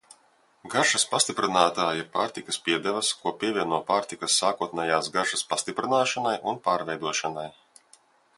Garšas 0.75 1.03
pastiprinātāji 1.09 2.01
ir 2.03 2.07
pārtikas 2.15 2.59
piedevas, 2.69 3.11
ko 3.25 3.35
pievieno 3.43 3.81
pārtikas 3.91 4.39
sākotnējās 4.45 5.11
garšas 5.19 5.45
pastiprināšanai 5.53 6.35
un 6.55 6.61
pārveidošanai. 6.71 7.47